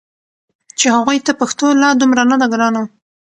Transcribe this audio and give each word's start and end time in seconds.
چې 0.77 0.85
هغوی 0.95 1.17
ته 1.25 1.31
پښتو 1.41 1.65
لا 1.81 1.89
دومره 1.99 2.23
نه 2.31 2.35
ده 2.41 2.47
ګرانه 2.53 2.83